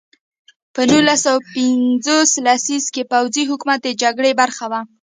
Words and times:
په 0.73 0.81
نولس 0.91 1.19
سوه 1.25 1.41
پنځوس 1.53 2.31
لسیزه 2.45 2.89
کې 2.93 3.03
پوځي 3.11 3.43
حکومت 3.51 3.79
د 3.83 3.89
جګړې 4.01 4.31
برخه 4.41 4.65
وه. 4.71 4.81